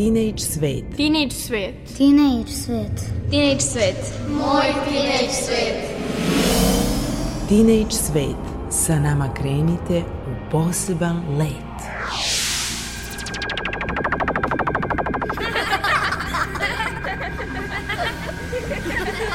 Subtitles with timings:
[0.00, 0.96] Teenage svet.
[0.96, 1.74] Teenage svet.
[1.96, 3.12] Teenage svet.
[3.30, 4.14] Teenage svet.
[4.30, 5.76] Moj teenage svet.
[7.48, 8.36] Teenage svet.
[8.70, 11.76] Sa nama krenite u poseban let.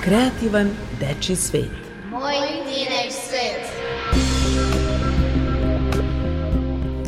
[0.02, 1.70] Kreativan deči svet.
[2.09, 3.70] Moj teenage svet.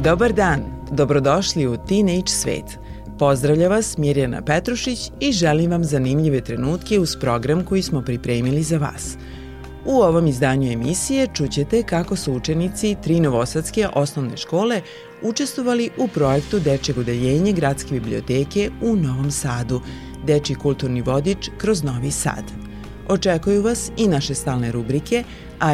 [0.03, 2.86] Dobar dan, dobrodošli u Teenage svet.
[3.19, 8.77] Pozdravlja vas Mirjana Petrušić i želim vam zanimljive trenutke uz program koji smo pripremili za
[8.77, 9.17] vas.
[9.85, 14.81] U ovom izdanju emisije čućete kako su učenici tri novosadske osnovne škole
[15.21, 19.81] učestvovali u projektu Dečeg udeljenje Gradske biblioteke u Novom Sadu,
[20.25, 22.43] Deči kulturni vodič kroz Novi Sad.
[23.07, 25.23] Očekuju vas i naše stalne rubrike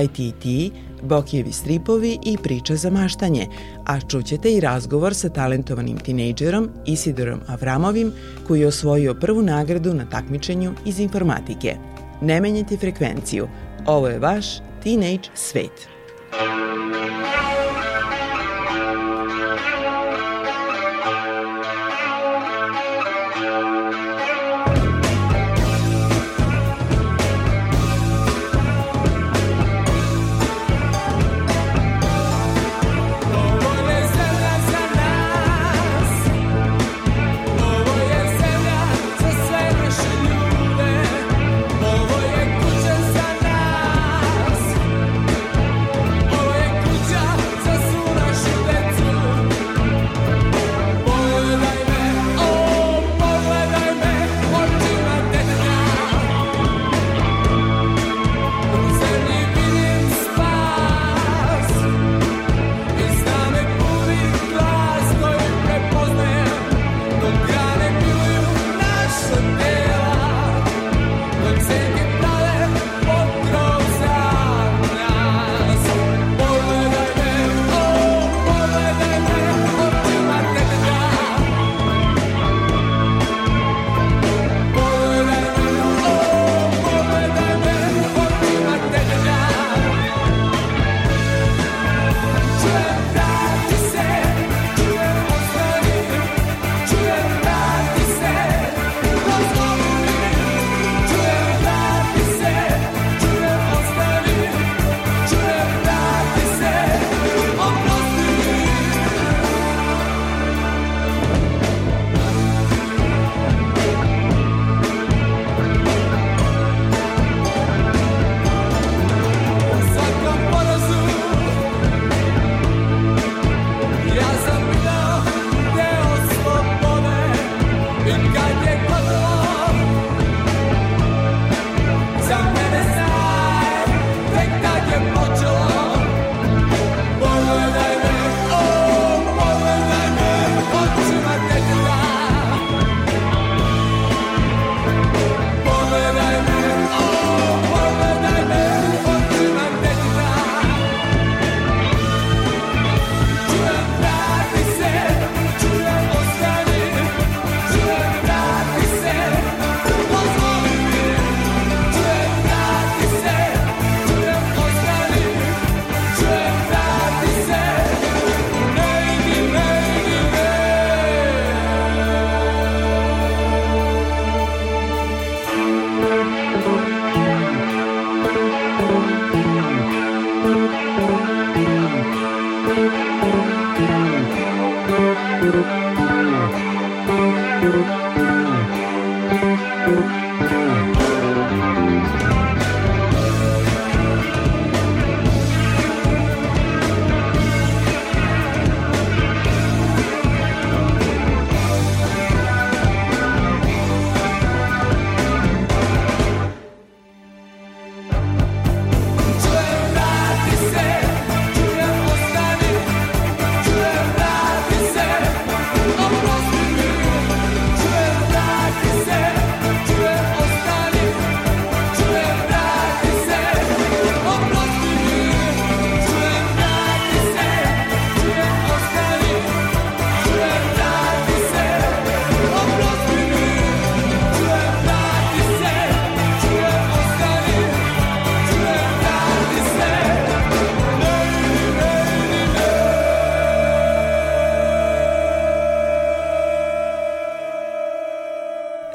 [0.04, 3.48] ITT, Bokijevi stripovi i priča za maštanje,
[3.86, 8.12] a čućete i razgovor sa talentovanim tinejdžerom Isidorom Avramovim
[8.48, 11.76] koji je osvojio prvu nagradu na takmičenju iz informatike.
[12.22, 13.48] Ne menjajte frekvenciju,
[13.86, 14.46] ovo je vaš
[14.84, 15.88] Teenage Svet.
[16.42, 17.23] Ovo je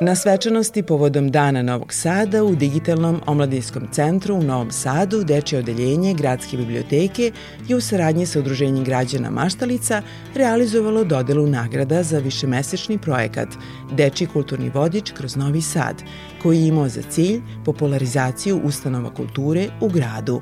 [0.08, 6.14] Na svečanosti povodom Dana Novog Sada u Digitalnom omladinskom centru u Novom Sadu Dečje odeljenje
[6.14, 7.32] Gradske biblioteke
[7.68, 10.02] je u saradnji sa Udruženjem građana Maštalica
[10.34, 13.48] realizovalo dodelu nagrada za višemesečni projekat
[13.92, 16.02] Dečji kulturni vodič kroz Novi Sad,
[16.42, 20.40] koji je imao za cilj popularizaciju ustanova kulture u gradu.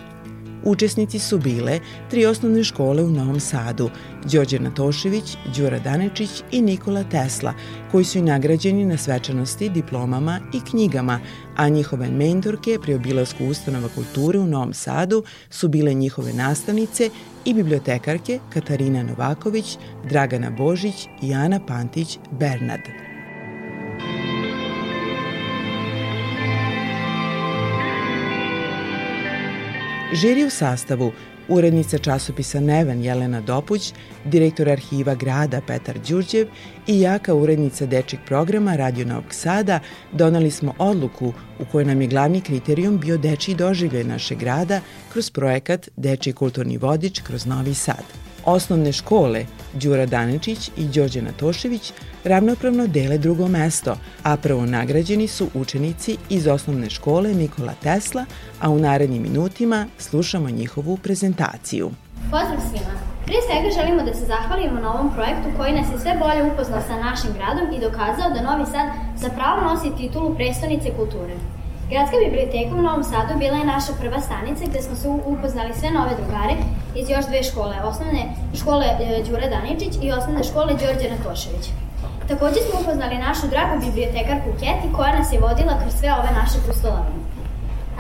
[0.67, 1.81] Učesnici su bile
[2.11, 3.91] tri osnovne škole u Novom Sadu,
[4.33, 7.55] Đorđe Natošević, Đura Danečić i Nikola Tesla,
[7.93, 11.21] koji su i nagrađeni na svečanosti diplomama i knjigama,
[11.57, 17.11] a njihove mentorke pri obilasku ustanova kulture u Novom Sadu su bile njihove nastavnice
[17.45, 19.79] i bibliotekarke Katarina Novaković,
[20.09, 23.06] Dragana Božić i Ana Pantić-Bernard.
[30.13, 31.13] Žiri u sastavu
[31.49, 33.93] urednica časopisa Neven Jelena Dopuć,
[34.25, 36.47] direktor arhiva grada Petar Đurđev
[36.87, 39.81] i ja kao urednica dečeg programa Radio Novog Sada
[40.13, 44.81] donali smo odluku u kojoj nam je glavni kriterijum bio dečiji doživljaj našeg grada
[45.13, 48.26] kroz projekat Dečiji kulturni vodič kroz Novi Sad.
[48.47, 51.93] Osnovne škole Đura Danečić i Đorđe Natošević
[52.25, 58.25] ravnopravno dele drugo mesto, a prvo nagrađeni su učenici iz osnovne škole Nikola Tesla,
[58.61, 61.91] a u narednim minutima slušamo njihovu prezentaciju.
[62.31, 63.17] Pozdrav svima!
[63.25, 66.83] Prije svega želimo da se zahvalimo na ovom projektu koji nas je sve bolje upoznao
[66.89, 71.35] sa našim gradom i dokazao da Novi Sad za pravo nosi titulu prestonice kulture.
[71.91, 75.91] Gradska biblioteka u Novom Sadu bila je naša prva stanica gde smo se upoznali sve
[75.91, 76.55] nove drugare
[76.95, 78.23] iz još dve škole, osnovne
[78.61, 81.65] škole e, Đura Daničić i osnovne škole Đorđe Natošević.
[82.29, 86.59] Takođe smo upoznali našu dragu bibliotekarku Keti koja nas je vodila kroz sve ove naše
[86.67, 87.21] pustolovine.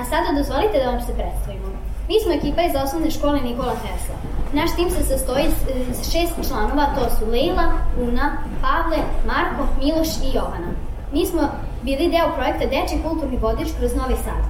[0.00, 1.68] A sada dozvolite da vam se predstavimo.
[2.08, 4.16] Mi smo ekipa iz osnovne škole Nikola Tesla.
[4.58, 5.46] Naš tim se sastoji
[5.90, 7.66] iz šest članova, to su Leila,
[8.06, 8.26] Una,
[8.62, 8.98] Pavle,
[9.30, 10.70] Marko, Miloš i Jovana.
[11.12, 11.42] Mi smo
[11.86, 14.42] bili deo projekta Deči kulturni vodič kroz Novi Sad.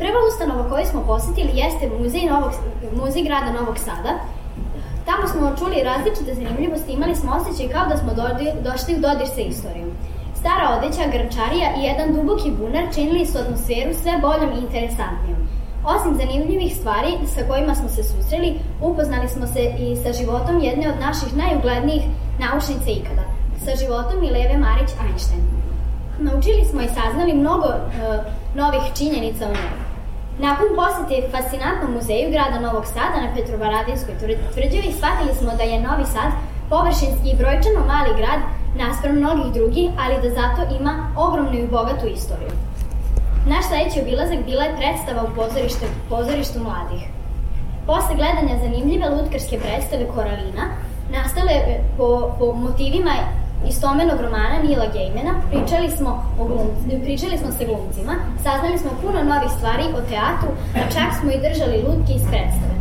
[0.00, 2.52] Prva ustanova koju smo posetili jeste muzej, Novog,
[2.98, 4.12] muzej grada Novog Sada.
[5.08, 8.10] Tamo smo čuli različite zanimljivosti, imali smo osjećaj kao da smo
[8.66, 9.90] došli u dodir sa istorijom.
[10.40, 15.40] Stara odeća, grčarija i jedan duboki bunar činili su atmosferu sve boljom i interesantnijom.
[15.94, 18.50] Osim zanimljivih stvari sa kojima smo se susreli,
[18.88, 22.02] upoznali smo se i sa životom jedne od naših najuglednijih
[22.44, 23.24] naučnica ikada,
[23.64, 25.61] sa životom Mileve Marić-Einstein.
[26.18, 27.82] Naučili smo i saznali mnogo uh,
[28.54, 29.72] novih činjenica o njoj.
[30.38, 34.14] Nakon posete fascinantnom muzeju grada Novog Sada na Petrovaradinskoj
[34.52, 36.30] tvrđavi shvatili smo da je Novi Sad
[36.70, 38.40] površinski i brojčano mali grad
[38.82, 42.52] naspram mnogih drugih, ali da zato ima ogromnu i bogatu istoriju.
[43.46, 47.02] Naš sledeći obilazak bila je predstava u pozorište, pozorištu mladih.
[47.86, 50.64] Posle gledanja zanimljive lutkarske predstave Koralina,
[51.16, 51.54] nastale
[51.96, 53.12] po, po motivima
[53.68, 58.14] istomenog romana Nila Gejmena, pričali smo, o glumci, pričali smo sa glumcima,
[58.44, 62.74] saznali smo puno novih stvari o teatru, a čak smo i držali lutke iz predstave.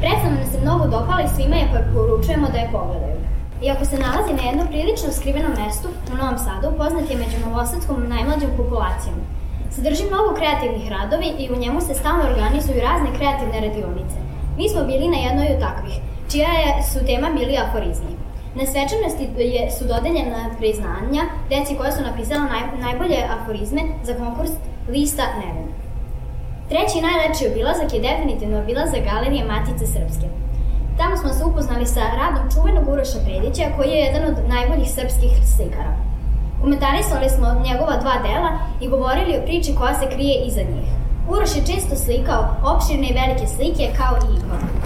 [0.00, 3.18] Predstava nam se mnogo dopala i svima je poručujemo da je pogledaju.
[3.66, 7.98] Iako se nalazi na jednom prilično skrivenom mestu u Novom Sadu, poznat je među novosadskom
[8.12, 9.18] najmlađom populacijom.
[9.74, 14.18] Sadrži mnogo kreativnih radovi i u njemu se stalno organizuju razne kreativne radionice.
[14.58, 15.96] Mi smo bili na jednoj od takvih,
[16.30, 18.21] čija je, su tema bili aforizmi.
[18.54, 19.28] Na svečanosti
[19.78, 24.50] su dodeljena priznanja deci koja su napisala naj, najbolje aforizme za konkurs
[24.88, 25.68] Lista Neven.
[26.68, 30.26] Treći najlepši obilazak je definitivno obilazak Galerije Matice Srpske.
[30.98, 35.32] Tamo smo se upoznali sa radom čuvenog Uroša Predića, koji je jedan od najboljih srpskih
[35.54, 35.92] slikara.
[36.60, 40.88] Komentarisali smo njegova dva dela i govorili o priči koja se krije iza njih.
[41.32, 42.42] Uroš je često slikao
[42.72, 44.81] opširne i velike slike kao i ikone.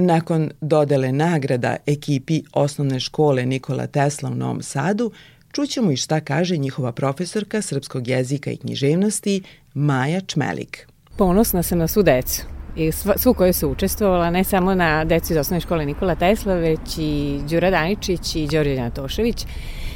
[0.00, 5.12] Nakon dodele nagrada ekipi osnovne škole Nikola Tesla u Novom Sadu,
[5.52, 9.42] čućemo i šta kaže njihova profesorka srpskog jezika i književnosti
[9.74, 10.86] Maja Čmelik.
[11.16, 12.42] Ponosna sam na svu decu
[12.76, 16.98] i svu koju su učestvovala, ne samo na decu iz osnovne škole Nikola Tesla, već
[16.98, 19.46] i Đura Daničić i Đorđe Natošević.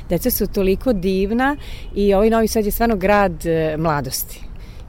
[0.09, 1.57] Deca su toliko divna
[1.95, 4.41] i ovaj Novi Sad je stvarno grad e, mladosti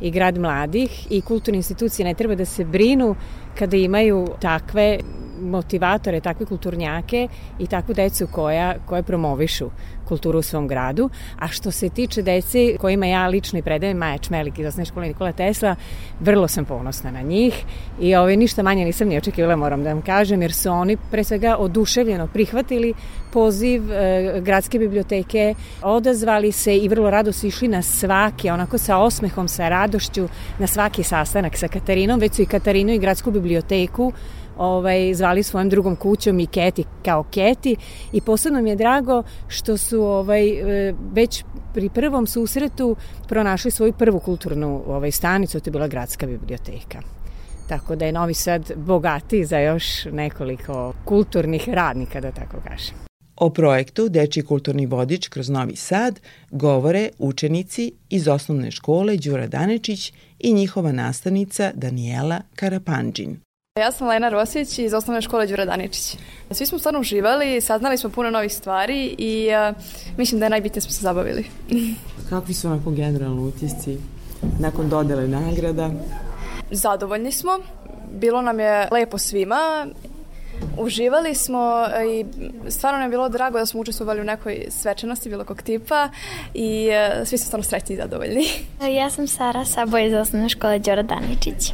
[0.02, 3.16] i grad mladih i kulturne institucije ne treba da se brinu
[3.60, 5.00] kada imaju takve
[5.42, 7.28] motivatore, takve kulturnjake
[7.60, 9.70] i takvu decu koja, koje promovišu
[10.08, 11.10] kulturu u svom gradu.
[11.40, 15.08] A što se tiče dece kojima ja lično i predajem Maja Čmelik iz osnovne škole
[15.08, 15.76] Nikola Tesla,
[16.20, 17.66] vrlo sam ponosna na njih
[18.02, 21.24] i ove, ništa manje nisam ni očekivala, moram da vam kažem, jer su oni pre
[21.24, 22.94] svega oduševljeno prihvatili
[23.34, 28.98] poziv e, gradske biblioteke, odazvali se i vrlo rado su išli na svaki, onako sa
[28.98, 30.28] osmehom, sa radošću,
[30.60, 34.14] na svaki sastanak sa Katarinom, već su i Katarinu i gradsku biblioteku
[34.58, 37.76] ovaj, zvali svojom drugom kućom i Keti kao Keti
[38.14, 41.44] i posebno mi je drago što su ovaj, e, već
[41.74, 42.96] pri prvom susretu
[43.28, 47.02] pronašli svoju prvu kulturnu ovaj, stanicu, to je bila gradska biblioteka.
[47.70, 52.96] Tako da je Novi Sad bogatiji za još nekoliko kulturnih radnika, da tako kažem.
[53.36, 56.20] O projektu Dečji kulturni vodič kroz Novi Sad
[56.52, 63.45] govore učenici iz osnovne škole Đura Danečić i njihova nastavnica Daniela Karapanđin.
[63.80, 66.18] Ja sam Lena Rosić iz osnovne škole Đura Daničić.
[66.52, 69.76] Svi smo stvarno uživali, saznali smo puno novih stvari i uh,
[70.18, 71.46] mislim da je najbitnije smo se zabavili.
[72.30, 73.98] Kakvi su onako generalno utisci
[74.60, 75.92] nakon dodele nagrada?
[76.72, 77.52] Zadovoljni smo.
[78.12, 79.88] Bilo nam je lepo svima
[80.78, 82.26] Uživali smo i
[82.72, 86.10] stvarno nam je bilo drago da smo učestvovali u nekoj svečanosti bilo kog tipa
[86.54, 88.46] i uh, svi su stvarno srećni i zadovoljni.
[89.00, 91.74] Ja sam Sara Sabo iz osnovne škole Đora Daničić.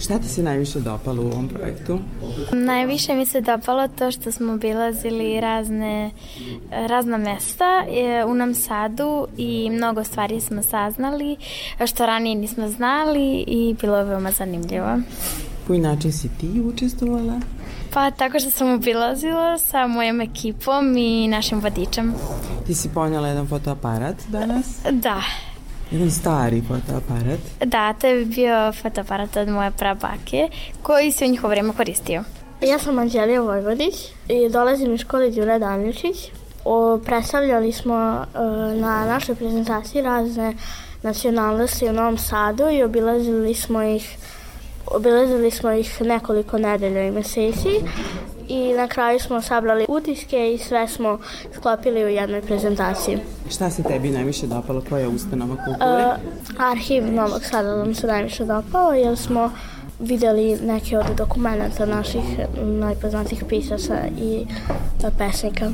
[0.00, 1.98] Šta ti se najviše dopalo u ovom projektu?
[2.52, 6.10] Najviše mi se dopalo to što smo obilazili razne,
[6.70, 11.36] razna mesta e, u Nam Sadu i mnogo stvari smo saznali
[11.86, 14.98] što ranije nismo znali i bilo je veoma zanimljivo.
[15.66, 17.40] Koji način si ti učestvovala?
[17.96, 22.14] Pa tako što sam obilazila sa mojom ekipom i našim vodičem.
[22.66, 24.66] Ti si ponjela jedan fotoaparat danas?
[24.90, 25.22] Da.
[25.90, 27.38] Jedan stari fotoaparat?
[27.64, 30.48] Da, to je bio fotoaparat od moje prabake
[30.82, 32.24] koji se u njihovo vreme koristio.
[32.60, 33.94] Ja sam Anđelija Vojvodić
[34.28, 36.16] i dolazim iz škole Đure Danjušić.
[36.64, 40.54] O, predstavljali smo uh, na našoj prezentaciji razne
[41.02, 44.16] nacionalnosti u Novom Sadu i obilazili smo ih
[44.86, 47.80] Obilazili smo ih nekoliko nedelja i meseci
[48.48, 51.18] i na kraju smo sabrali utiske i sve smo
[51.54, 53.18] sklopili u jednoj prezentaciji.
[53.50, 54.82] Šta se tebi najviše dopalo?
[54.88, 56.06] Koja je ustanova kulture?
[56.06, 59.50] Uh, arhiv Novog Sada nam se najviše dopao jer smo
[60.00, 62.24] videli neke od dokumenta naših
[62.62, 64.46] najpoznatijih pisaca i
[65.18, 65.70] pesnika.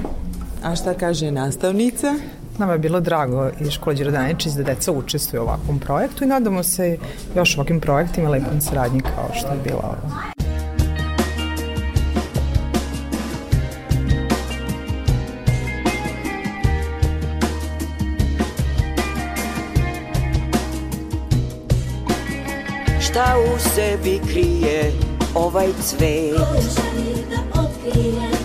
[0.63, 2.15] A šta kaže nastavnica?
[2.59, 6.63] Nama je bilo drago iz škole Đerodaničić da deca učestvuju u ovakvom projektu i nadamo
[6.63, 6.99] se
[7.37, 10.33] još ovakvim projektima lepom saradnji kao što je bila ovo.
[23.01, 24.93] Šta u sebi krije
[25.35, 26.35] ovaj cvet?
[26.73, 28.42] Što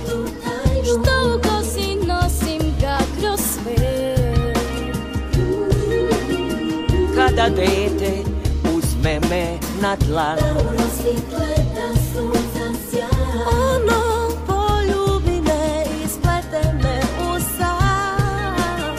[7.37, 8.23] Kada dete
[8.73, 10.37] uzme me na dlan
[13.51, 18.95] Ono poljubi me i splete me u san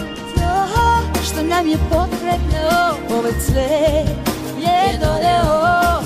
[1.24, 2.94] Što nam je potrebno?
[3.18, 4.08] Ovaj cvet
[4.58, 6.02] je doneo.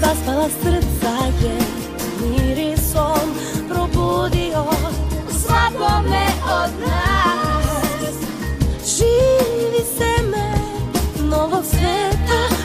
[0.00, 1.58] Zaspala srca je
[2.20, 3.34] mirisom
[3.68, 4.64] probudio.
[5.30, 7.13] Svakome od nas
[11.44, 12.63] novog sveta Ti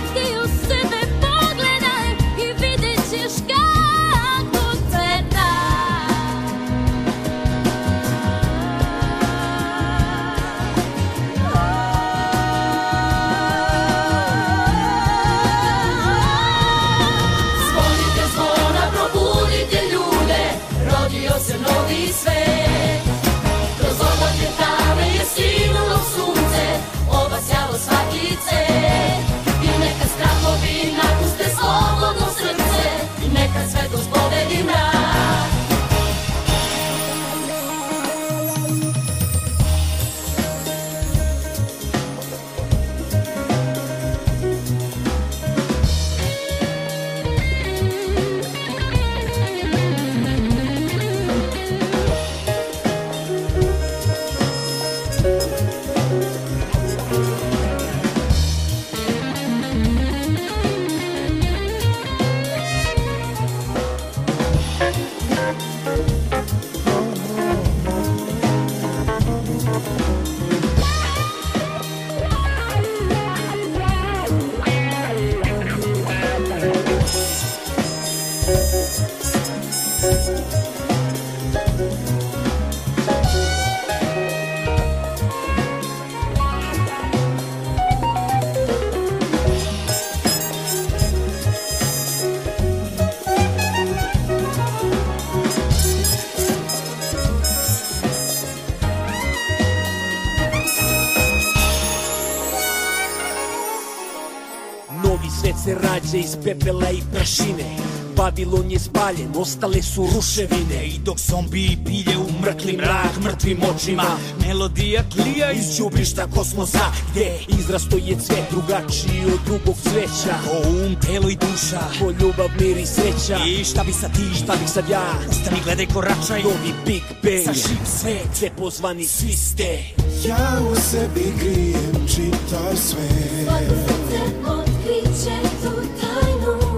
[106.43, 107.89] pepela i prašine.
[108.19, 110.85] Vavilon je spaljen, ostale su ruševine.
[110.85, 114.17] I dok zombiji pilje u mrkli mrak mrtvim očima.
[114.47, 120.35] Melodija tlija iz đubrišta kosmosa Gde izrasto je cvet drugačiji od drugog cveća.
[120.45, 123.37] Ko um, telo i duša, ko ljubav, mir i sreća.
[123.47, 125.13] I šta bi sad ti, šta bi sad ja?
[125.29, 129.79] Ustani, gledaj, koračaj Novi Big Bang, sa živ svet Sve pozvani, svi ste
[130.27, 133.98] Ja u sebi krijem čitav svet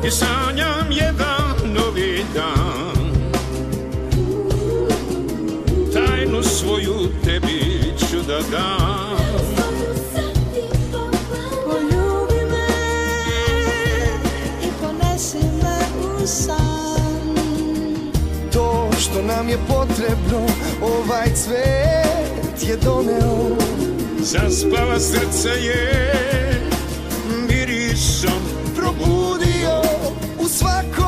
[0.03, 3.11] I sanjam jedan novi dan.
[5.93, 9.17] Tajnu svoju tebi ću da dam.
[11.65, 12.67] Poljubi me
[14.63, 17.35] i ponesi me u san.
[18.53, 20.47] To što nam je potrebno
[20.81, 23.57] Ovaj cvet je doneo.
[24.19, 26.13] Zaspala srce je
[27.49, 28.41] mirisom
[28.75, 29.60] Probudio
[30.51, 31.00] u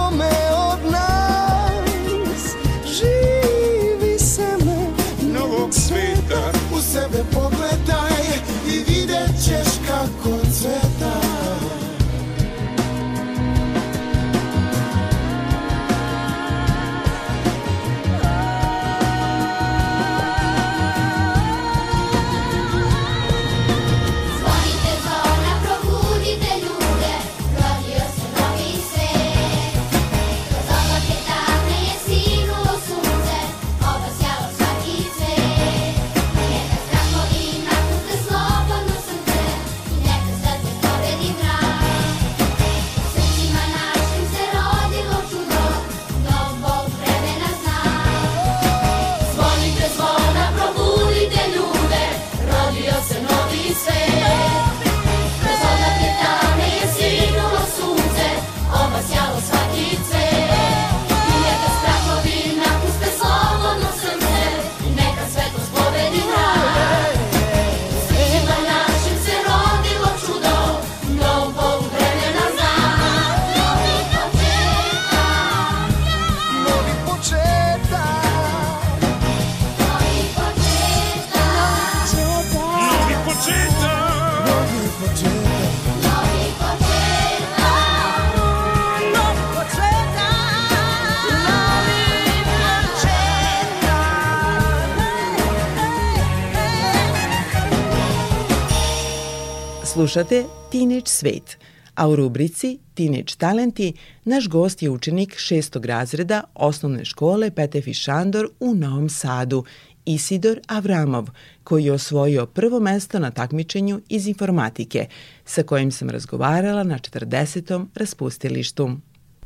[99.93, 101.57] Slušate Teenage Svet,
[101.95, 103.93] a u rubrici Teenage Talenti
[104.25, 109.63] naš gost je učenik šestog razreda osnovne škole Petefi Šandor u Novom Sadu,
[110.05, 111.27] Isidor Avramov,
[111.63, 115.05] koji je osvojio prvo mesto na takmičenju iz informatike,
[115.45, 117.85] sa kojim sam razgovarala na 40.
[117.95, 118.91] raspustilištu.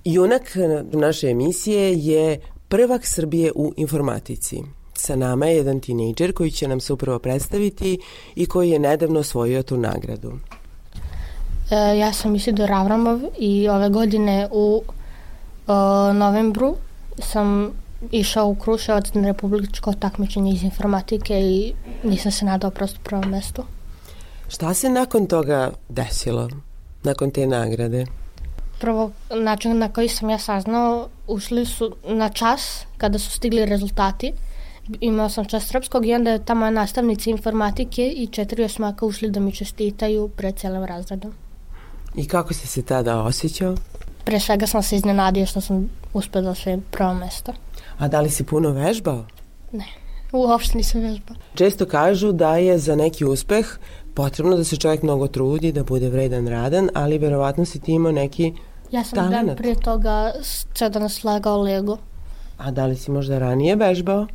[0.06, 0.56] Junak
[0.92, 4.77] naše emisije je prvak Srbije u informatici.
[4.98, 8.00] Sa nama je jedan tinejdžer koji će nam se upravo predstaviti
[8.36, 10.32] i koji je nedavno osvojio tu nagradu.
[11.72, 15.72] E, ja sam Isidor Avramov i ove godine u e,
[16.14, 16.76] novembru
[17.20, 17.72] sam
[18.12, 23.64] išao u Kruševac na republičko takmičenje iz informatike i nisam se nadao prosto prvom mestu.
[24.48, 26.50] Šta se nakon toga desilo?
[27.04, 28.06] Nakon te nagrade?
[28.80, 34.34] Prvo, način na koji sam ja saznao, ušli su na čas kada su stigli rezultati.
[35.02, 39.30] Imao sam čas srpskog i onda je ta moja nastavnica informatike i četiri osmaka ušli
[39.32, 41.34] da mi čestitaju pred celim razredom.
[42.16, 43.76] I kako si se tada osjećao?
[44.24, 47.54] Pre svega sam se iznenadio što sam uspeo da sve prvo mesto.
[47.98, 49.26] A da li si puno vežbao?
[49.72, 49.86] Ne,
[50.32, 51.36] uopšte nisam vežbao.
[51.56, 53.78] Često kažu da je za neki uspeh
[54.14, 58.12] potrebno da se čovjek mnogo trudi, da bude vredan, radan, ali verovatno si ti imao
[58.12, 58.54] neki
[58.92, 59.58] Ja sam dan talenat.
[59.58, 60.34] prije toga
[60.74, 61.98] sve danas slagao Lego.
[62.58, 64.28] A da li si možda ranije vežbao?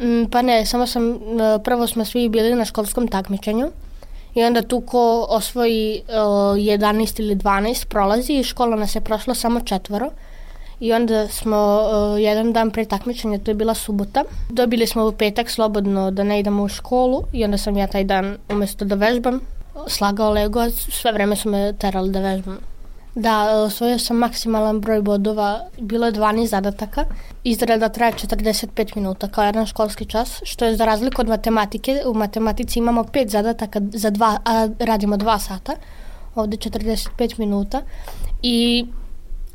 [0.00, 1.18] Mm, pa ne, samo sam, e,
[1.64, 3.70] prvo smo svi bili na školskom takmičenju
[4.34, 9.34] i onda tu ko osvoji uh, 11 ili 12 prolazi i škola nas je prošla
[9.34, 10.10] samo četvoro.
[10.80, 15.12] I onda smo uh, jedan dan pre takmičenja, to je bila subota, dobili smo u
[15.12, 18.94] petak slobodno da ne idemo u školu i onda sam ja taj dan umesto da
[18.94, 19.40] vežbam
[19.88, 22.69] slagao Lego, sve vreme su me terali da vežbam.
[23.14, 27.04] Da, osvojio sam maksimalan broj bodova, bilo je 12 zadataka.
[27.44, 32.02] Izrada traje 45 minuta kao jedan školski čas, što je za razliku od matematike.
[32.06, 35.72] U matematici imamo 5 zadataka za dva, a radimo 2 sata.
[36.34, 37.82] Ovde 45 minuta.
[38.42, 38.86] I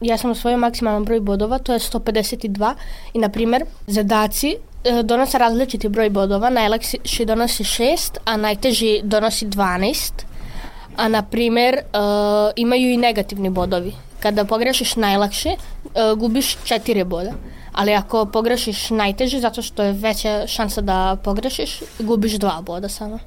[0.01, 2.73] ja sam osvojio maksimalan broj bodova, to je 152.
[3.13, 6.49] I, na primer, zadaci e, donose različiti broj bodova.
[6.49, 10.34] Najlakši donosi 6, a najteži donosi 12
[10.97, 13.93] a na primer uh, imaju i negativni bodovi.
[14.19, 15.57] Kada pogrešiš najlakše, e,
[16.17, 17.33] gubiš četiri boda.
[17.71, 23.19] Ali ako pogrešiš najteže, zato što je veća šansa da pogrešiš, gubiš dva boda samo.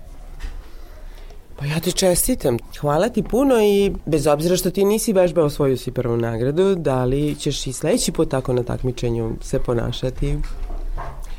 [1.59, 2.57] Pa ja ti čestitam.
[2.81, 7.05] Hvala ti puno i bez obzira što ti nisi vežbao osvojio si prvu nagradu, da
[7.05, 10.39] li ćeš i sledeći put tako na takmičenju se ponašati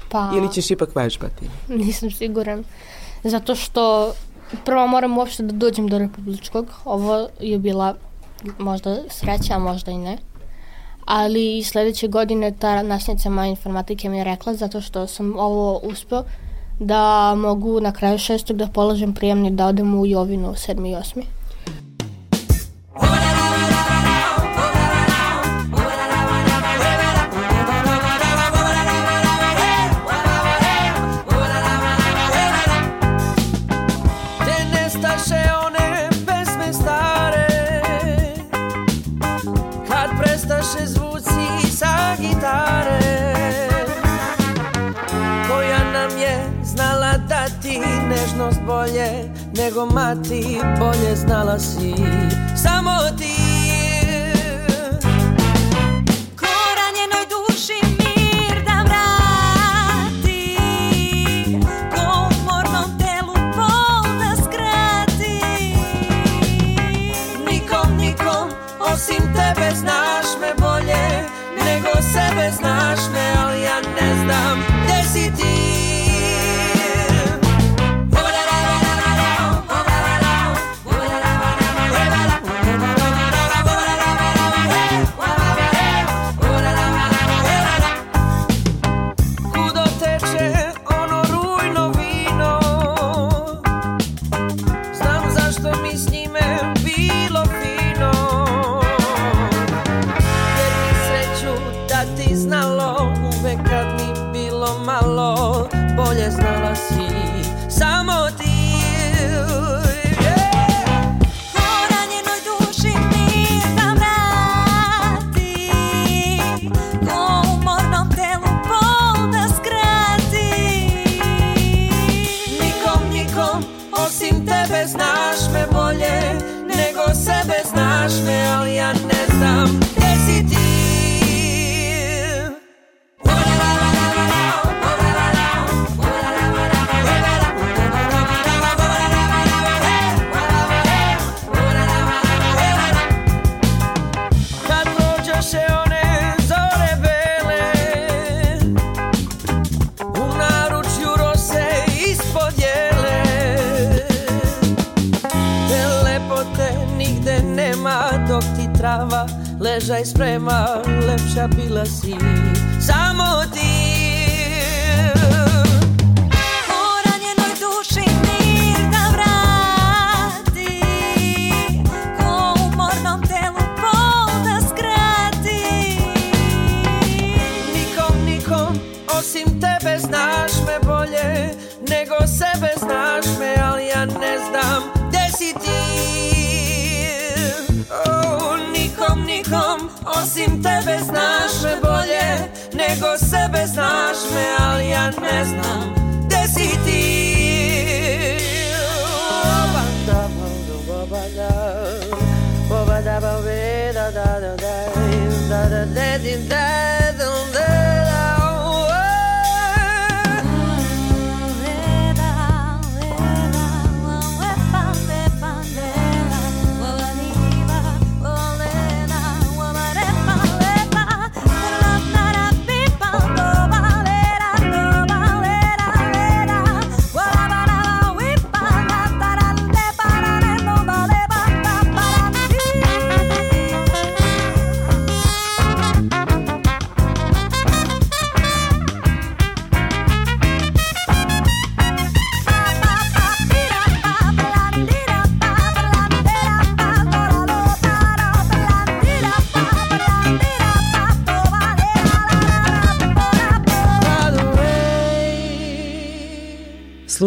[0.10, 1.50] Pa, ili ćeš ipak vežbati?
[1.86, 2.64] Nisam siguran.
[3.24, 4.14] Zato što
[4.66, 6.68] prvo moram uopšte da dođem do republičkog.
[6.86, 7.96] Ovo je bila
[8.58, 10.18] možda sreća, a možda i ne.
[11.06, 15.80] Ali i sledeće godine ta nastavnica moje informatike mi je rekla zato što sam ovo
[15.84, 16.24] uspeo
[16.80, 20.92] da mogu na kraju šestog da položem prijemni da odem u Jovinu 7.
[20.92, 21.24] i 8.
[50.30, 51.94] Mati bolje znala si.
[52.64, 53.39] Samo ti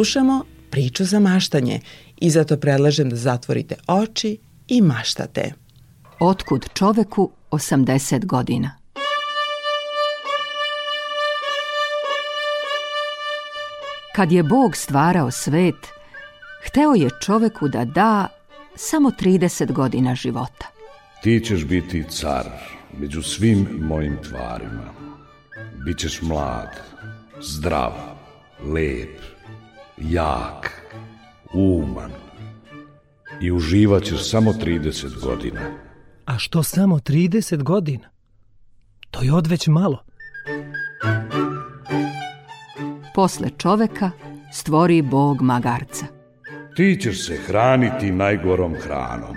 [0.03, 1.81] Slušamo priču za maštanje
[2.17, 4.39] i zato predlažem da zatvorite oči
[4.69, 5.53] i maštate.
[6.21, 8.71] Otkud čoveku 80 godina?
[14.15, 15.87] Kad je Bog stvarao svet,
[16.67, 18.29] hteo je čoveku da da
[18.75, 20.67] samo 30 godina života.
[21.23, 22.47] Ti ćeš biti car
[22.99, 24.95] među svim mojim tvarima.
[25.85, 26.81] Bićeš mlad,
[27.41, 27.93] zdrav,
[28.65, 29.32] lep,
[30.11, 30.83] jak,
[31.55, 32.11] uman
[33.41, 35.61] i uživat ćeš samo 30 godina.
[36.25, 38.09] A što samo 30 godina?
[39.11, 40.05] To je odveć malo.
[43.15, 44.11] Posle čoveka
[44.53, 46.07] stvori Bog magarca.
[46.77, 49.37] Ti ćeš se hraniti najgorom hranom,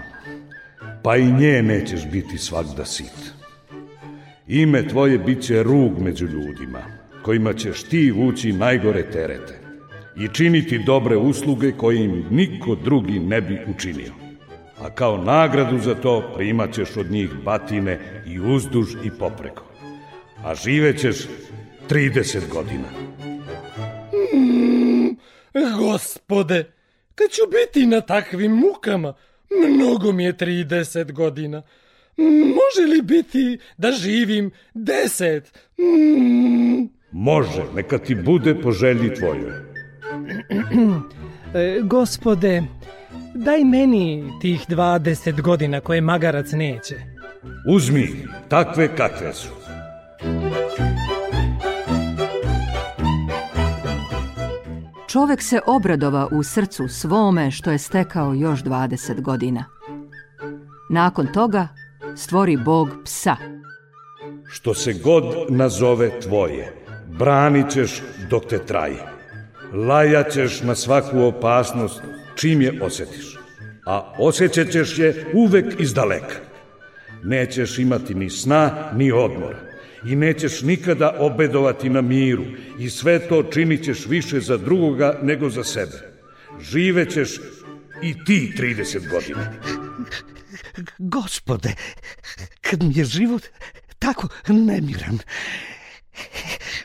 [1.04, 3.34] pa i nje nećeš biti svakda sit.
[4.48, 6.82] Ime tvoje bit će rug među ljudima,
[7.24, 9.65] kojima ćeš ti vući najgore terete
[10.18, 14.14] i činiti dobre usluge koje im niko drugi ne bi učinio.
[14.80, 19.64] A kao nagradu za to primat ćeš od njih batine i uzduž i popreko.
[20.44, 21.28] A živećeš
[21.90, 22.90] 30 godina.
[24.34, 25.18] Mm,
[25.78, 26.72] gospode,
[27.16, 29.14] kad ću biti na takvim mukama,
[29.70, 31.62] mnogo mi je 30 godina.
[32.18, 35.42] Može li biti da živim 10?
[35.80, 36.90] Mm.
[37.12, 39.75] Može, neka ti bude po želji tvojoj.
[41.56, 42.64] E, Gospode,
[43.34, 46.96] daj meni tih 20 godina koje magarac neće.
[47.70, 49.50] Uzmi takve kakve su.
[55.08, 59.66] Čovek se obradova u srcu svome što je stekao još 20 godina.
[60.90, 61.68] Nakon toga
[62.16, 63.36] stvori Bog psa.
[64.52, 66.74] Što se god nazove tvoje,
[67.08, 69.15] branit ćeš dok te traje.
[69.74, 72.02] Lajat ćeš na svaku opasnost
[72.36, 73.38] čim je osjetiš,
[73.86, 76.36] a osjećat ćeš je uvek iz daleka.
[77.24, 79.60] Nećeš imati ni sna, ni odmora
[80.06, 82.46] i nećeš nikada obedovati na miru
[82.80, 86.16] i sve to činit ćeš više za drugoga nego za sebe.
[86.62, 87.40] Živećeš
[88.04, 89.54] i ti 30 godina.
[90.98, 91.76] Gospode,
[92.62, 93.44] kad mi je život
[94.00, 95.20] tako nemiran,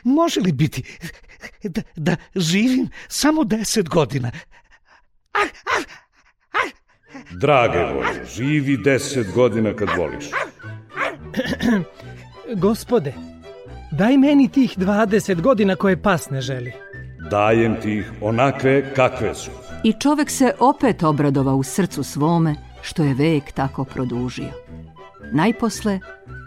[0.03, 0.83] može li biti
[1.63, 4.31] da, da živim samo 10 godina?
[7.31, 10.25] Drage Bože, živi 10 godina kad voliš.
[12.65, 13.13] Gospode,
[13.91, 16.71] daj meni tih 20 godina koje pas ne želi.
[17.29, 19.51] Dajem ti ih onakve kakve su.
[19.83, 24.51] I čovek se opet obradova u srcu svome što je vek tako produžio.
[25.33, 25.99] Najposle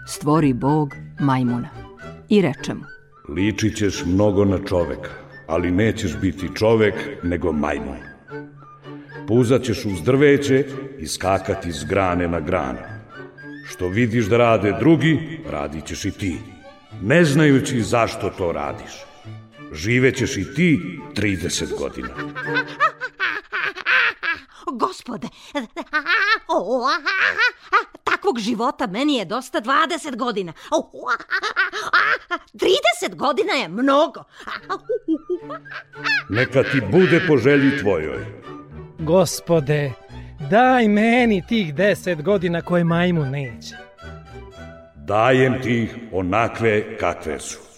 [0.08, 1.68] stvori Bog majmuna
[2.28, 2.93] i reče mu
[3.28, 5.10] Ličit ćeš mnogo na čoveka,
[5.46, 7.96] ali nećeš biti čovek, nego majmun.
[9.28, 10.64] Puzat ćeš uz drveće
[10.98, 12.78] i skakati s grane na granu.
[13.68, 16.36] Što vidiš da rade drugi, radit ćeš i ti,
[17.02, 18.92] ne znajući zašto to radiš.
[19.72, 20.80] Živećeš i ti
[21.14, 22.14] 30 godina.
[24.74, 25.28] Gospode,
[28.04, 30.52] takvog života meni je dosta 20 godina.
[32.54, 34.24] 30 godina je mnogo.
[36.36, 38.26] Neka ti bude po želji tvojoj.
[38.98, 39.92] Gospode,
[40.50, 43.74] daj meni tih 10 godina koje majmun neće.
[44.94, 47.73] Dajem ti ih onakve kakve su.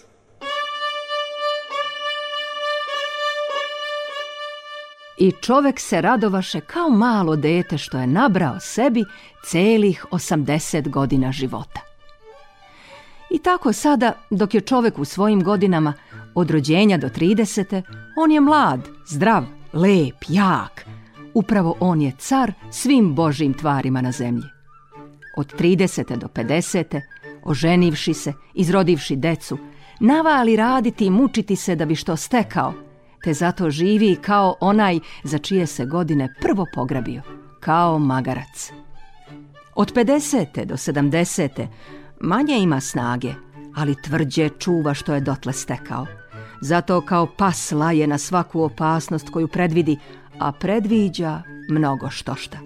[5.17, 9.05] I čovek se radovaše kao malo dete što je nabrao sebi
[9.45, 11.81] celih 80 godina života.
[13.29, 15.93] I tako sada, dok je čovek u svojim godinama
[16.35, 17.81] od rođenja do 30.
[18.17, 20.85] on je mlad, zdrav, lep, jak.
[21.33, 24.45] Upravo on je car svim božim tvarima na zemlji.
[25.37, 26.17] Od 30.
[26.17, 27.01] do 50.
[27.43, 29.57] oženivši se, izrodivši decu,
[29.99, 32.73] navali raditi i mučiti se da bi što stekao,
[33.23, 37.21] te zato živi kao onaj za čije se godine prvo pograbio,
[37.59, 38.71] kao magarac.
[39.75, 40.65] Od 50.
[40.65, 41.67] do 70.
[42.21, 43.33] manje ima snage,
[43.75, 46.05] ali tvrđe čuva što je dotle stekao.
[46.61, 49.97] Zato kao pas laje na svaku opasnost koju predvidi,
[50.39, 52.57] a predviđa mnogo štošta.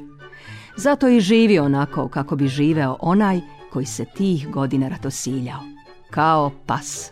[0.76, 3.40] Zato i živi onako kako bi živeo onaj
[3.72, 5.60] koji se tih godina ratosiljao,
[6.10, 7.12] kao pas.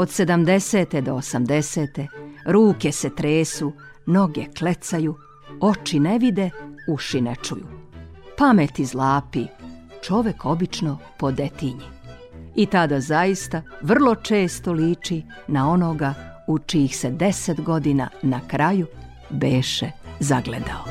[0.00, 1.00] Od 70.
[1.00, 2.06] do 80.
[2.46, 3.72] ruke se tresu,
[4.06, 5.14] noge klecaju,
[5.60, 6.50] oči ne vide,
[6.88, 7.66] uši ne čuju.
[8.36, 9.46] Pamet izlapi,
[10.02, 11.86] čovek obično po detinji.
[12.54, 16.14] I tada zaista vrlo često liči na onoga
[16.46, 18.86] u čijih se deset godina na kraju
[19.30, 20.84] beše zagledao.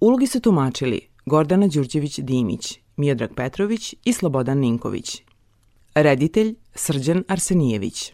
[0.00, 5.22] Ulogi su tumačili Gordana Đurđević-Dimić, Miodrag Petrović i Slobodan Ninković.
[5.94, 8.12] Reditelj Srđan Arsenijević.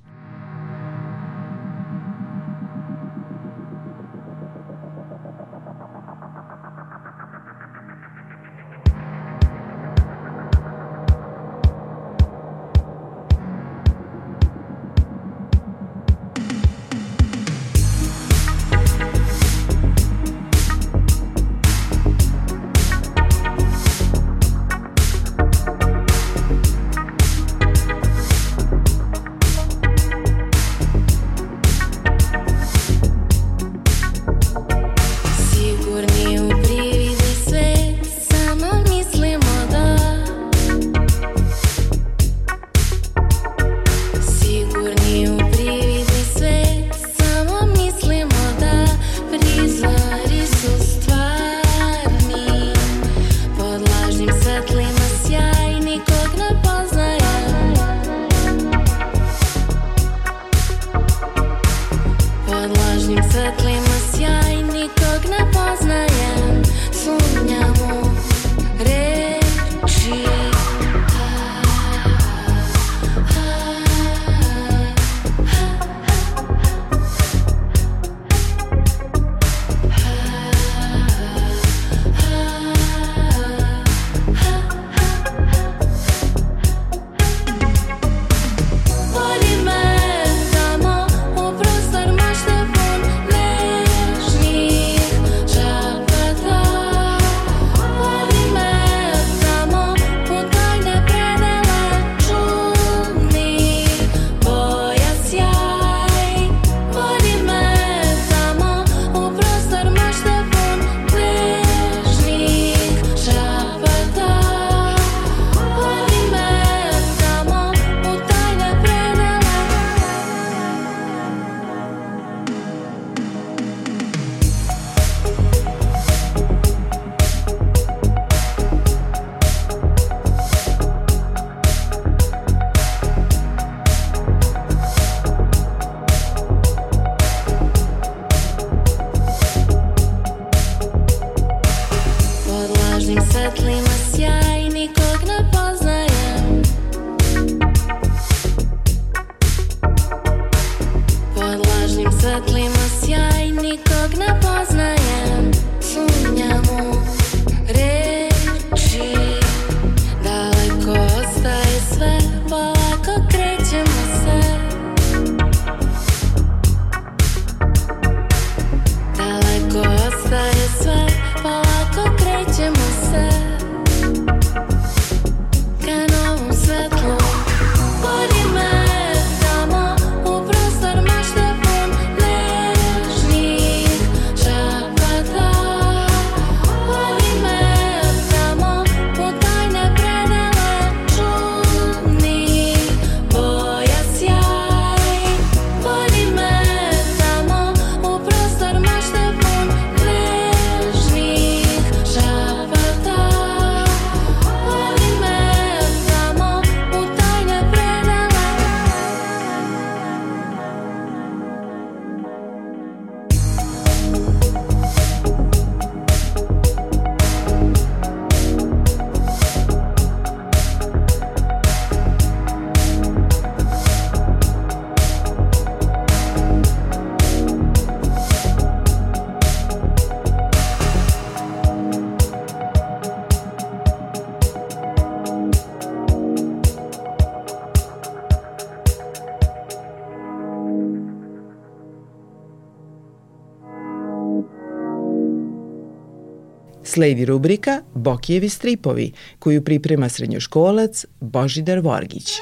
[246.96, 252.32] Sledi rubrika Bokijevi stripovi, koju priprema srednjoškolac Božidar Vorgić.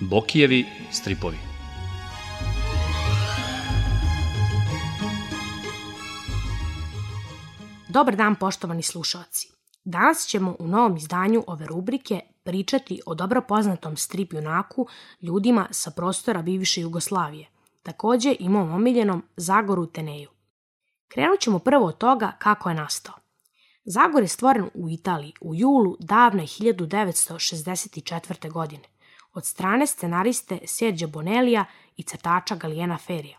[0.00, 1.36] Bokijevi stripovi.
[7.88, 9.48] Dobar dan poštovani slušalci.
[9.84, 14.86] Danas ćemo u novom izdanju ove rubrike pričati o dobro poznatom strip junaku
[15.20, 17.46] ljudima sa prostora bivše Jugoslavije,
[17.82, 20.30] takođe i mom omiljenom Zagoru Teneju.
[21.08, 23.14] Krenut ćemo prvo od toga kako je nastao.
[23.84, 28.52] Zagor je stvoren u Italiji u julu davne 1964.
[28.52, 28.84] godine
[29.32, 31.64] od strane scenariste Sergio Bonellija
[31.96, 33.38] i crtača Galijena Ferija.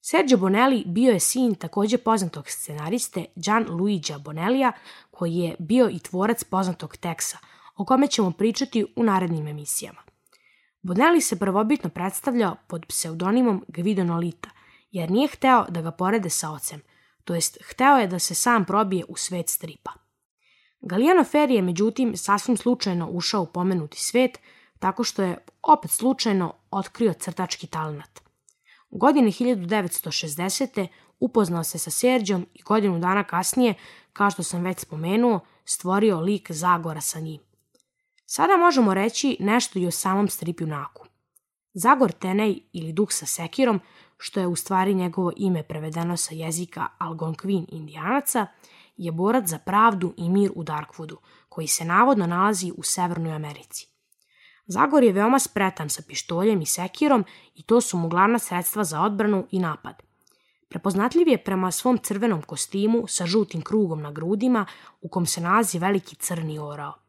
[0.00, 4.72] Sergio Bonelli bio je sin takođe poznatog scenariste Gian Luigija Bonellija,
[5.10, 7.38] koji je bio i tvorac poznatog teksa,
[7.78, 10.02] o kome ćemo pričati u narednim emisijama.
[10.82, 14.50] Bonelli se prvobitno predstavljao pod pseudonimom Guido Nolita,
[14.90, 16.80] jer nije hteo da ga porede sa ocem,
[17.24, 19.90] to jest hteo je da se sam probije u svet stripa.
[20.80, 24.38] Galijano Ferri je međutim sasvim slučajno ušao u pomenuti svet,
[24.78, 28.20] tako što je opet slučajno otkrio crtački talent.
[28.90, 30.86] U godini 1960.
[31.20, 33.74] upoznao se sa Serđom i godinu dana kasnije,
[34.12, 37.47] kao što sam već spomenuo, stvorio lik Zagora sa njim.
[38.30, 41.06] Sada možemo reći nešto i o samom strip junaku.
[41.74, 43.80] Zagor Tenej ili duh sa sekirom,
[44.18, 48.46] što je u stvari njegovo ime prevedeno sa jezika Algonquin indijanaca,
[48.96, 51.16] je borac za pravdu i mir u Darkwoodu,
[51.48, 53.86] koji se navodno nalazi u Severnoj Americi.
[54.66, 57.24] Zagor je veoma spretan sa pištoljem i sekirom
[57.54, 60.02] i to su mu glavna sredstva za odbranu i napad.
[60.68, 64.66] Prepoznatljiv je prema svom crvenom kostimu sa žutim krugom na grudima
[65.00, 67.07] u kom se nalazi veliki crni orao.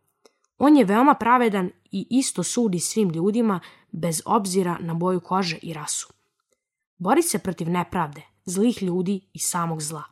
[0.60, 3.60] On je veoma pravedan i isto sudi svim ljudima
[3.92, 6.08] bez obzira na boju kože i rasu.
[6.98, 10.04] Bori se protiv nepravde, zlih ljudi i samog zla.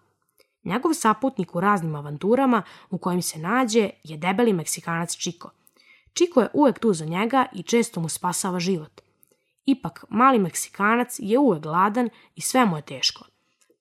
[0.63, 5.51] Njegov saputnik u raznim avanturama u kojim se nađe je debeli Meksikanac Čiko.
[6.13, 9.01] Čiko je uvek tu za njega i često mu spasava život.
[9.65, 13.25] Ipak, mali Meksikanac je uvek gladan i sve mu je teško,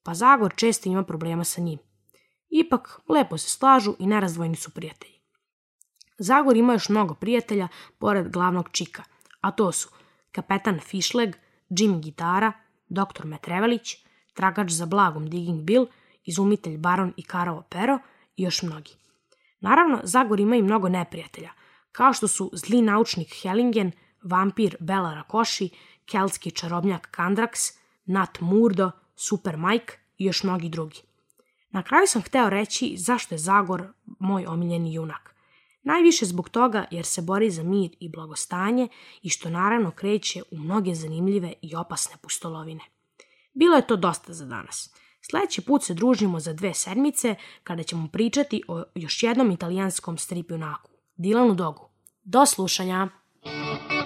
[0.03, 1.79] pa Zagor često ima problema sa njim.
[2.49, 5.16] Ipak, lepo se slažu i nerazdvojni su prijatelji.
[6.17, 9.03] Zagor ima još mnogo prijatelja pored glavnog čika,
[9.41, 9.89] a to su
[10.31, 11.35] kapetan Fišleg,
[11.69, 12.51] Jimmy Gitara,
[12.89, 13.25] dr.
[13.25, 13.95] Metrevelić,
[14.33, 15.87] tragač za blagom Digging Bill,
[16.25, 17.99] izumitelj Baron i Karao Pero
[18.35, 18.91] i još mnogi.
[19.59, 21.51] Naravno, Zagor ima i mnogo neprijatelja,
[21.91, 23.91] kao što su zli naučnik Hellingen,
[24.23, 25.69] vampir Bela Rakoši,
[26.05, 27.61] keltski čarobnjak Kandraks,
[28.05, 31.01] Nat Murdo, Super Mike i još mnogi drugi.
[31.69, 35.36] Na kraju sam hteo reći zašto je Zagor moj omiljeni junak.
[35.87, 38.87] Najviše zbog toga jer se bori za mir i blagostanje
[39.21, 42.83] i što naravno kreće u mnoge zanimljive i opasne pustolovine.
[43.53, 44.95] Bilo je to dosta za danas.
[45.21, 50.51] Sledeći put se družimo za dve sedmice kada ćemo pričati o još jednom italijanskom strip
[50.51, 51.89] junaku, Dilanu Dogu.
[52.23, 53.09] Do slušanja!
[53.43, 53.96] Crvena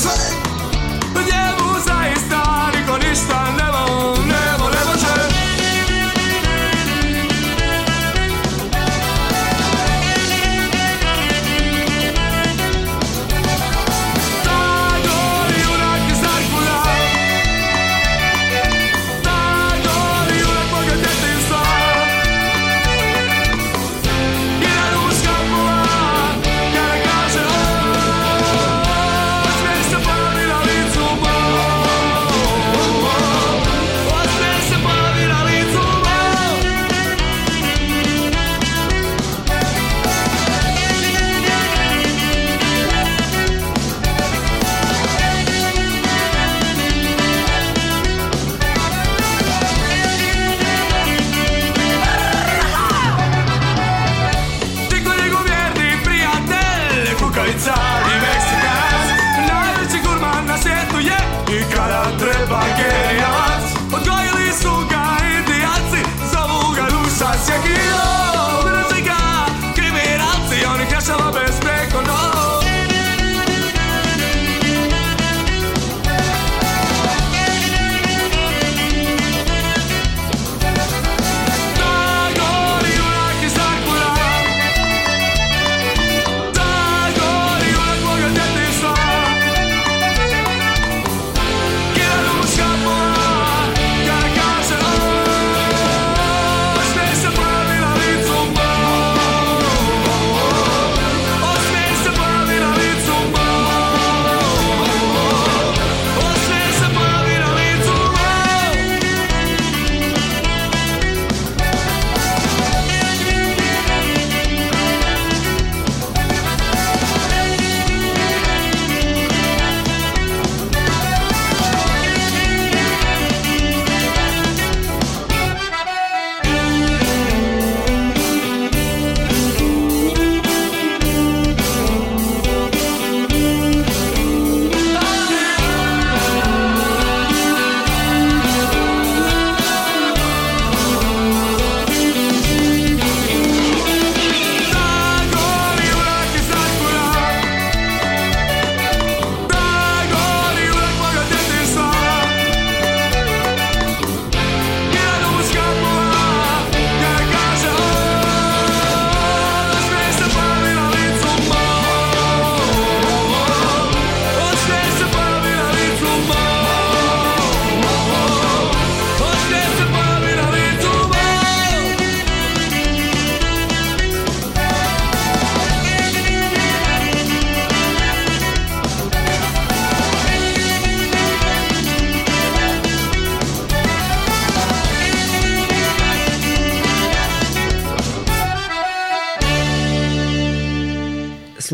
[0.00, 0.29] Say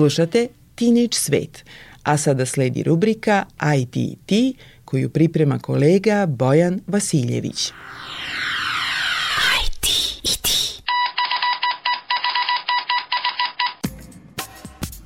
[0.06, 1.64] Slušate Teenage Svet,
[2.02, 3.44] a sada sledi rubrika
[3.78, 7.72] ITT koju priprema kolega Bojan Vasiljević.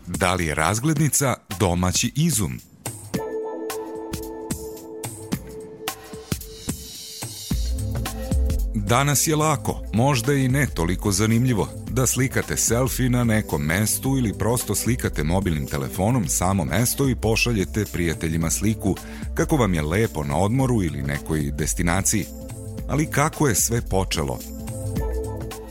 [0.07, 2.70] Da li je razglednica domaći izum?
[8.91, 14.39] Danas je lako, možda i ne toliko zanimljivo, da slikate selfie na nekom mestu ili
[14.39, 18.97] prosto slikate mobilnim telefonom samo mesto i pošaljete prijateljima sliku
[19.35, 22.25] kako vam je lepo na odmoru ili nekoj destinaciji.
[22.89, 24.39] Ali kako je sve počelo?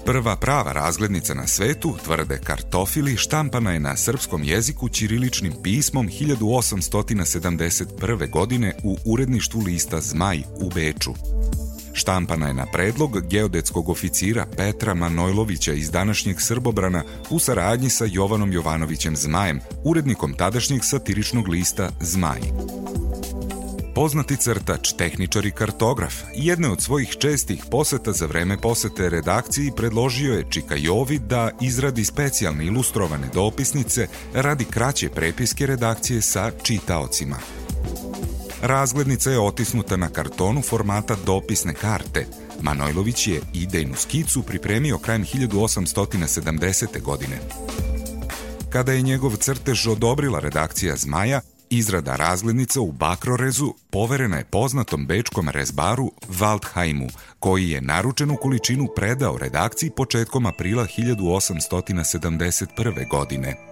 [0.05, 8.29] Prva prava razglednica na svetu, tvrde kartofili, štampana je na srpskom jeziku ćiriličnim pismom 1871.
[8.29, 11.13] godine u uredništvu lista Zmaj u Beču.
[11.99, 18.53] Štampana je na predlog geodetskog oficira Petra Manojlovića iz današnjeg Srbobrana u saradnji sa Jovanom
[18.53, 22.39] Jovanovićem Zmajem, urednikom tadašnjeg satiričnog lista Zmaj.
[23.95, 30.33] Poznati crtač, tehničar i kartograf, jedne od svojih čestih poseta za vreme posete redakciji predložio
[30.33, 37.37] je Čika Jovi da izradi specijalne ilustrovane dopisnice radi kraće prepiske redakcije sa čitaocima.
[38.61, 42.25] Razglednica je otisnuta na kartonu formata dopisne karte.
[42.61, 47.01] Manojlović je idejnu skicu pripremio krajem 1870.
[47.01, 47.39] godine.
[48.69, 55.49] Kada je njegov crtež odobrila redakcija Zmaja, izrada razglednica u Bakrorezu poverena je poznatom bečkom
[55.49, 63.09] rezbaru Waldheimu, koji je naručenu količinu predao redakciji početkom aprila 1871.
[63.09, 63.68] godine.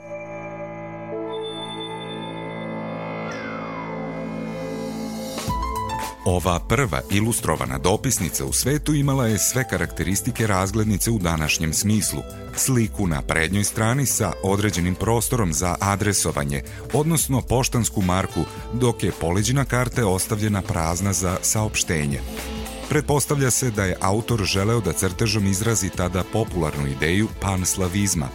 [6.29, 12.21] Ova prva ilustrovana dopisnica u svetu imala je sve karakteristike razglednice u današnjem smislu.
[12.55, 16.61] Sliku na prednjoj strani sa određenim prostorom za adresovanje,
[16.93, 22.19] odnosno poštansku marku, dok je poleđina karte ostavljena prazna za saopštenje.
[22.89, 28.27] Pretpostavlja se da je autor želeo da crtežom izrazi tada popularnu ideju panslavizma.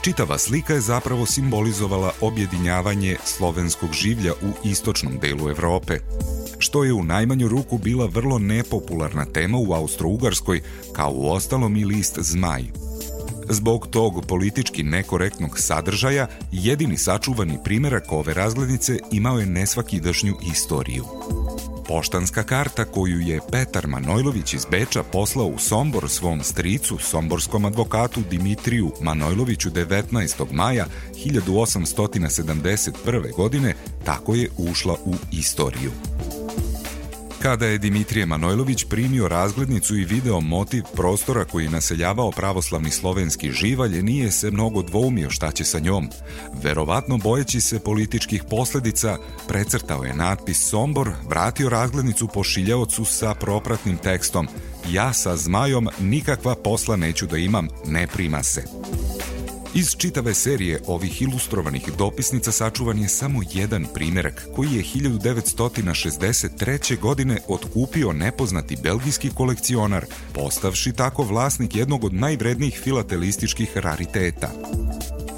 [0.00, 5.98] Čitava slika je zapravo simbolizovala objedinjavanje slovenskog življa u istočnom delu Evrope
[6.66, 10.60] što je u najmanju ruku bila vrlo nepopularna tema u Austro-Ugarskoj,
[10.92, 12.64] kao u ostalom i list Zmaj.
[13.48, 21.04] Zbog tog politički nekorektnog sadržaja, jedini sačuvani primerak ove razglednice imao je nesvakidašnju istoriju.
[21.88, 28.20] Poštanska karta koju je Petar Manojlović iz Beča poslao u Sombor svom stricu, somborskom advokatu
[28.30, 30.52] Dimitriju Manojloviću 19.
[30.52, 33.36] maja 1871.
[33.36, 35.90] godine, tako je ušla u istoriju.
[37.42, 43.52] Kada je Dimitrije Manojlović primio razglednicu i video motiv prostora koji je naseljavao pravoslavni slovenski
[43.52, 46.08] živalj, nije se mnogo dvoumio šta će sa njom.
[46.62, 49.16] Verovatno bojeći se političkih posledica,
[49.48, 54.48] precrtao je natpis Sombor, vratio razglednicu pošiljaocu sa propratnim tekstom
[54.90, 58.64] Ja sa zmajom nikakva posla neću da imam, ne prima se.
[59.78, 67.00] Iz čitave serije ovih ilustrovanih dopisnica sačuvan je samo jedan primerak koji je 1963.
[67.00, 74.50] godine otkupio nepoznati belgijski kolekcionar, postavši tako vlasnik jednog od najvrednijih filatelističkih rariteta.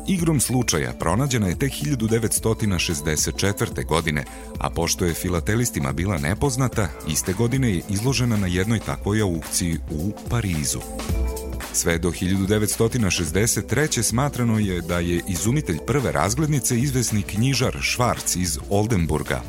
[0.09, 3.86] Igrom slučaja pronađena je tek 1964.
[3.86, 4.24] godine,
[4.59, 10.12] a pošto je filatelistima bila nepoznata, iste godine je izložena na jednoj takvoj aukciji u
[10.30, 10.80] Parizu.
[11.79, 14.03] Sve do 1963.
[14.03, 19.43] smatrano je da je izumitelj prve razglednice izvesni knjižar Švarc iz Oldenburga.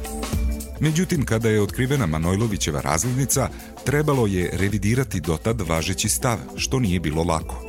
[0.80, 3.49] Međutim, kada je otkrivena Manojlovićeva razglednica,
[3.86, 7.68] trebalo je revidirati dotad važeći stav, što nije bilo lako.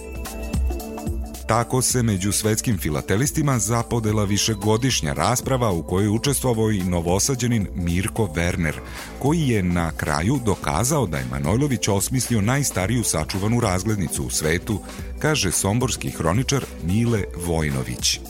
[1.50, 8.72] Tako se među svetskim filatelistima zapodela višegodišnja rasprava u kojoj učestvovao i novosađenin Mirko Werner,
[9.18, 14.80] koji je na kraju dokazao da je Manojlović osmislio najstariju sačuvanu razglednicu u svetu,
[15.18, 18.20] kaže somborski hroničar Mile Vojnović.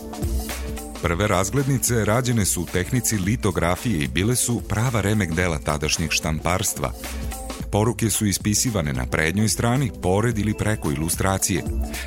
[1.03, 6.93] Prve razglednice rađene su u tehnici litografije i bile su prava remek dela tadašnjeg štamparstva.
[7.73, 11.65] Poruke su ispisivane na prednjoj strani, pored ili preko ilustracije.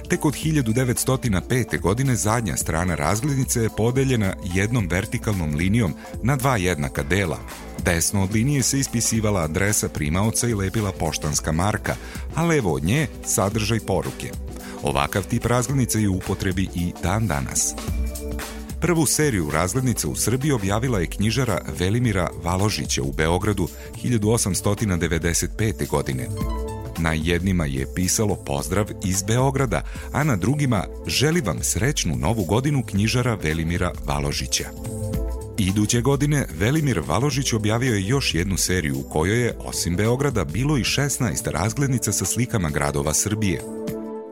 [0.09, 1.79] Tek od 1905.
[1.79, 5.93] godine zadnja strana razglednice je podeljena jednom vertikalnom linijom
[6.23, 7.39] na dva jednaka dela.
[7.85, 11.95] Desno od linije se ispisivala adresa primaoca i lepila poštanska marka,
[12.35, 14.31] a levo od nje sadržaj poruke.
[14.83, 17.75] Ovakav tip razglednice je u upotrebi i dan danas.
[18.83, 23.67] Prvu seriju razglednica u Srbiji objavila je knjižara Velimira Valožića u Beogradu
[24.03, 25.87] 1895.
[25.87, 26.27] godine.
[26.97, 29.81] Na jednima je pisalo pozdrav iz Beograda,
[30.11, 34.69] a na drugima želi vam srećnu novu godinu knjižara Velimira Valožića.
[35.57, 40.77] Iduće godine Velimir Valožić objavio je još jednu seriju u kojoj je, osim Beograda, bilo
[40.77, 43.82] i 16 razglednica sa slikama gradova Srbije.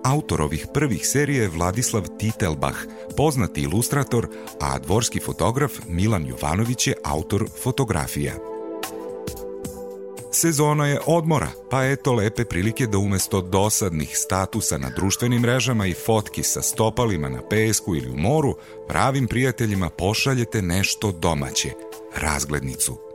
[0.04, 2.78] Autor ovih prvih serija je Vladislav Titelbach,
[3.18, 4.28] poznati ilustrator,
[4.60, 8.34] a dvorski fotograf Milan Jovanović je autor fotografija.
[10.34, 15.94] Sezona je odmora, pa eto lepe prilike da umesto dosadnih statusa na društvenim mrežama i
[15.94, 18.56] fotki sa stopalima na pesku ili u moru,
[18.88, 21.70] pravim prijateljima pošaljete nešto domaće,
[22.16, 23.11] razglednicu.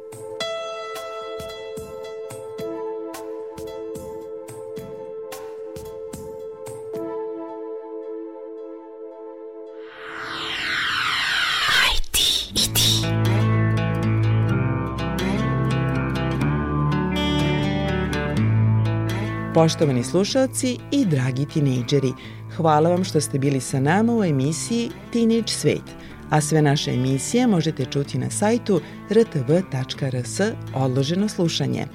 [19.56, 22.12] Poštovani slušalci i dragi tinejdžeri,
[22.56, 25.82] hvala vam što ste bili sa nama u emisiji Teenage Svet,
[26.30, 28.80] a sve naše emisije možete čuti na sajtu
[29.10, 30.40] rtv.rs
[30.74, 31.86] odloženo slušanje.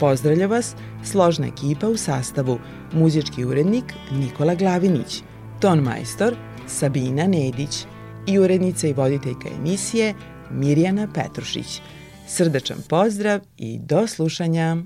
[0.00, 0.74] Pozdravlja vas
[1.04, 2.58] složna ekipa u sastavu
[2.92, 5.22] muzički urednik Nikola Glavinić,
[5.60, 6.36] ton majstor
[6.66, 7.84] Sabina Nedić
[8.26, 10.14] i urednica i voditeljka emisije
[10.50, 11.80] Mirjana Petrušić.
[12.26, 14.76] Srdačan pozdrav i do slušanja!